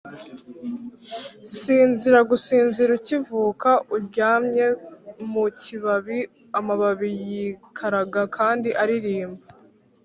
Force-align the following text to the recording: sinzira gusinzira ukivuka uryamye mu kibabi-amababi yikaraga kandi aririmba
sinzira 1.59 2.19
gusinzira 2.31 2.89
ukivuka 2.97 3.69
uryamye 3.95 4.65
mu 5.31 5.43
kibabi-amababi 5.59 7.09
yikaraga 7.29 8.21
kandi 8.37 8.69
aririmba 8.83 9.43